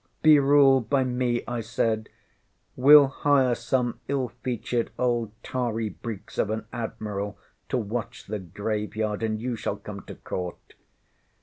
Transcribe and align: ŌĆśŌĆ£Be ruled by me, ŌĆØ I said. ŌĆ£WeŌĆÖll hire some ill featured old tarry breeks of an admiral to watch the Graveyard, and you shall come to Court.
ŌĆśŌĆ£Be 0.23 0.41
ruled 0.41 0.89
by 0.89 1.03
me, 1.03 1.41
ŌĆØ 1.41 1.43
I 1.47 1.61
said. 1.61 2.09
ŌĆ£WeŌĆÖll 2.75 3.11
hire 3.11 3.53
some 3.53 3.99
ill 4.07 4.29
featured 4.41 4.89
old 4.97 5.31
tarry 5.43 5.89
breeks 5.89 6.39
of 6.39 6.49
an 6.49 6.65
admiral 6.73 7.37
to 7.69 7.77
watch 7.77 8.25
the 8.25 8.39
Graveyard, 8.39 9.21
and 9.21 9.39
you 9.39 9.55
shall 9.55 9.75
come 9.75 10.01
to 10.07 10.15
Court. 10.15 10.73